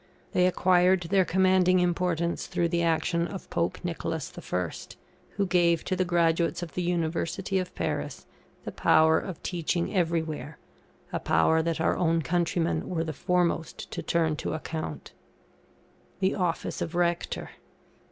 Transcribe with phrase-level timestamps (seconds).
[0.31, 4.69] They acquired their commanding importance through the action of Pope Nicholas I,
[5.37, 8.25] who gave to the graduates of the University of Paris,
[8.63, 10.57] the power of teaching everywhere,
[11.13, 15.13] a power that our own countrymen were the foremost to turn to account.
[16.19, 17.51] THE OFFICE OF RECTOR.